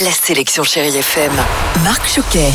La 0.00 0.12
sélection 0.12 0.62
Chérie 0.62 0.96
FM. 0.96 1.32
Marc 1.82 2.06
Choquet. 2.06 2.52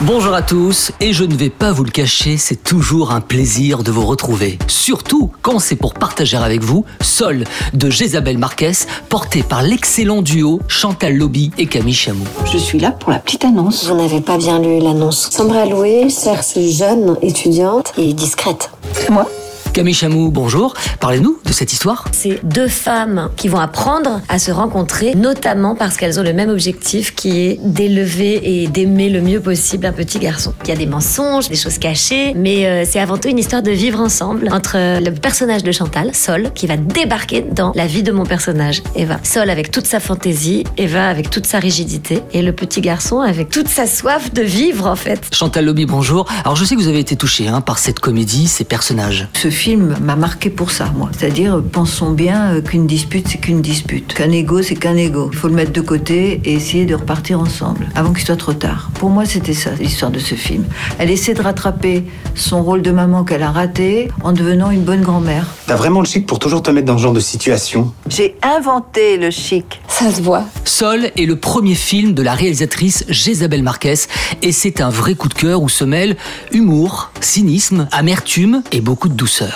Bonjour 0.00 0.32
à 0.32 0.40
tous, 0.40 0.92
et 0.98 1.12
je 1.12 1.24
ne 1.24 1.34
vais 1.34 1.50
pas 1.50 1.70
vous 1.70 1.84
le 1.84 1.90
cacher, 1.90 2.38
c'est 2.38 2.64
toujours 2.64 3.12
un 3.12 3.20
plaisir 3.20 3.82
de 3.82 3.90
vous 3.90 4.06
retrouver. 4.06 4.58
Surtout 4.66 5.30
quand 5.42 5.58
c'est 5.58 5.76
pour 5.76 5.92
partager 5.92 6.38
avec 6.38 6.62
vous 6.62 6.86
Sol 7.02 7.44
de 7.74 7.90
Jésabelle 7.90 8.38
Marquez, 8.38 8.72
porté 9.10 9.42
par 9.42 9.62
l'excellent 9.62 10.22
duo 10.22 10.62
Chantal 10.68 11.14
Lobby 11.14 11.50
et 11.58 11.66
Camille 11.66 11.92
Chamou. 11.92 12.24
Je 12.50 12.56
suis 12.56 12.78
là 12.78 12.92
pour 12.92 13.10
la 13.10 13.18
petite 13.18 13.44
annonce. 13.44 13.84
Vous 13.84 13.96
n'avez 13.96 14.22
pas 14.22 14.38
bien 14.38 14.58
lu 14.58 14.78
l'annonce. 14.78 15.28
Sandra 15.30 15.66
Loué 15.66 16.08
certes 16.08 16.58
jeune, 16.58 17.18
étudiante 17.20 17.92
et 17.98 18.14
discrète. 18.14 18.70
C'est 18.94 19.10
moi? 19.10 19.28
Camille 19.76 19.92
Chamou, 19.92 20.30
bonjour. 20.30 20.72
Parlez-nous 21.00 21.38
de 21.44 21.52
cette 21.52 21.70
histoire. 21.70 22.06
C'est 22.12 22.40
deux 22.42 22.66
femmes 22.66 23.28
qui 23.36 23.48
vont 23.48 23.58
apprendre 23.58 24.22
à 24.26 24.38
se 24.38 24.50
rencontrer, 24.50 25.14
notamment 25.14 25.74
parce 25.74 25.98
qu'elles 25.98 26.18
ont 26.18 26.22
le 26.22 26.32
même 26.32 26.48
objectif 26.48 27.14
qui 27.14 27.40
est 27.40 27.60
d'élever 27.62 28.62
et 28.62 28.68
d'aimer 28.68 29.10
le 29.10 29.20
mieux 29.20 29.38
possible 29.38 29.84
un 29.84 29.92
petit 29.92 30.18
garçon. 30.18 30.54
Il 30.64 30.70
y 30.70 30.72
a 30.72 30.76
des 30.76 30.86
mensonges, 30.86 31.50
des 31.50 31.56
choses 31.56 31.76
cachées, 31.76 32.32
mais 32.34 32.64
euh, 32.64 32.84
c'est 32.88 33.00
avant 33.00 33.18
tout 33.18 33.28
une 33.28 33.38
histoire 33.38 33.62
de 33.62 33.70
vivre 33.70 34.00
ensemble 34.00 34.48
entre 34.50 34.76
euh, 34.78 34.98
le 34.98 35.10
personnage 35.10 35.62
de 35.62 35.72
Chantal, 35.72 36.14
Sol, 36.14 36.52
qui 36.54 36.66
va 36.66 36.78
débarquer 36.78 37.42
dans 37.42 37.72
la 37.74 37.86
vie 37.86 38.02
de 38.02 38.12
mon 38.12 38.24
personnage, 38.24 38.82
Eva. 38.94 39.20
Sol 39.24 39.50
avec 39.50 39.70
toute 39.70 39.84
sa 39.84 40.00
fantaisie, 40.00 40.64
Eva 40.78 41.06
avec 41.06 41.28
toute 41.28 41.44
sa 41.44 41.58
rigidité, 41.58 42.22
et 42.32 42.40
le 42.40 42.52
petit 42.52 42.80
garçon 42.80 43.20
avec 43.20 43.50
toute 43.50 43.68
sa 43.68 43.86
soif 43.86 44.32
de 44.32 44.40
vivre 44.40 44.86
en 44.86 44.96
fait. 44.96 45.28
Chantal 45.34 45.66
Lobby, 45.66 45.84
bonjour. 45.84 46.24
Alors 46.46 46.56
je 46.56 46.64
sais 46.64 46.76
que 46.76 46.80
vous 46.80 46.88
avez 46.88 47.00
été 47.00 47.16
touché 47.16 47.46
hein, 47.46 47.60
par 47.60 47.78
cette 47.78 48.00
comédie, 48.00 48.48
ces 48.48 48.64
personnages. 48.64 49.28
Ce 49.34 49.50
film 49.50 49.65
m'a 49.74 50.14
marqué 50.14 50.50
pour 50.50 50.70
ça, 50.70 50.92
moi. 50.96 51.10
C'est-à-dire, 51.16 51.60
pensons 51.72 52.12
bien 52.12 52.52
euh, 52.52 52.60
qu'une 52.60 52.86
dispute, 52.86 53.26
c'est 53.28 53.38
qu'une 53.38 53.60
dispute. 53.60 54.14
Qu'un 54.14 54.30
ego, 54.30 54.62
c'est 54.62 54.76
qu'un 54.76 54.96
ego. 54.96 55.30
Il 55.32 55.38
faut 55.38 55.48
le 55.48 55.54
mettre 55.54 55.72
de 55.72 55.80
côté 55.80 56.40
et 56.44 56.54
essayer 56.54 56.84
de 56.84 56.94
repartir 56.94 57.40
ensemble, 57.40 57.88
avant 57.96 58.12
qu'il 58.12 58.24
soit 58.24 58.36
trop 58.36 58.52
tard. 58.52 58.90
Pour 58.94 59.10
moi, 59.10 59.24
c'était 59.24 59.54
ça, 59.54 59.70
l'histoire 59.80 60.12
de 60.12 60.20
ce 60.20 60.36
film. 60.36 60.64
Elle 60.98 61.10
essaie 61.10 61.34
de 61.34 61.42
rattraper 61.42 62.04
son 62.36 62.62
rôle 62.62 62.82
de 62.82 62.92
maman 62.92 63.24
qu'elle 63.24 63.42
a 63.42 63.50
raté 63.50 64.08
en 64.22 64.32
devenant 64.32 64.70
une 64.70 64.82
bonne 64.82 65.02
grand-mère. 65.02 65.46
T'as 65.66 65.76
vraiment 65.76 66.00
le 66.00 66.06
chic 66.06 66.26
pour 66.26 66.38
toujours 66.38 66.62
te 66.62 66.70
mettre 66.70 66.86
dans 66.86 66.98
ce 66.98 67.02
genre 67.02 67.12
de 67.12 67.20
situation? 67.20 67.92
J'ai 68.08 68.36
inventé 68.42 69.16
le 69.16 69.30
chic. 69.30 69.80
Ça 69.88 70.12
se 70.12 70.20
voit. 70.20 70.44
Sol 70.64 71.10
est 71.16 71.26
le 71.26 71.36
premier 71.36 71.74
film 71.74 72.12
de 72.12 72.22
la 72.22 72.34
réalisatrice 72.34 73.04
Jésabelle 73.08 73.62
Marquez 73.62 73.94
et 74.42 74.52
c'est 74.52 74.80
un 74.80 74.90
vrai 74.90 75.14
coup 75.14 75.28
de 75.28 75.34
cœur 75.34 75.62
où 75.62 75.68
se 75.68 75.84
mêlent 75.84 76.16
humour, 76.52 77.10
cynisme, 77.20 77.88
amertume 77.92 78.62
et 78.72 78.80
beaucoup 78.80 79.08
de 79.08 79.14
douceur. 79.14 79.55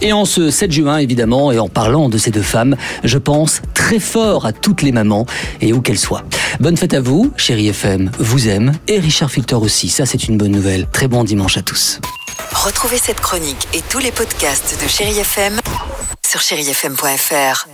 Et 0.00 0.12
en 0.12 0.24
ce 0.24 0.50
7 0.50 0.72
juin 0.72 0.98
évidemment 0.98 1.52
et 1.52 1.58
en 1.58 1.68
parlant 1.68 2.08
de 2.08 2.18
ces 2.18 2.30
deux 2.30 2.42
femmes, 2.42 2.76
je 3.04 3.18
pense 3.18 3.62
très 3.74 3.98
fort 3.98 4.46
à 4.46 4.52
toutes 4.52 4.82
les 4.82 4.92
mamans 4.92 5.26
et 5.60 5.72
où 5.72 5.80
qu'elles 5.80 5.98
soient. 5.98 6.24
Bonne 6.60 6.76
fête 6.76 6.94
à 6.94 7.00
vous, 7.00 7.32
chérie 7.36 7.68
FM, 7.68 8.10
vous 8.18 8.48
aime 8.48 8.72
et 8.88 8.98
Richard 8.98 9.30
Filter 9.30 9.56
aussi, 9.56 9.88
ça 9.88 10.06
c'est 10.06 10.28
une 10.28 10.36
bonne 10.36 10.52
nouvelle. 10.52 10.86
Très 10.92 11.08
bon 11.08 11.24
dimanche 11.24 11.56
à 11.56 11.62
tous. 11.62 12.00
Retrouvez 12.52 12.98
cette 12.98 13.20
chronique 13.20 13.68
et 13.72 13.80
tous 13.88 13.98
les 13.98 14.12
podcasts 14.12 14.78
de 14.82 14.88
Chérie 14.88 15.18
FM 15.18 15.60
sur 16.26 16.40
chérifm.fr. 16.40 17.73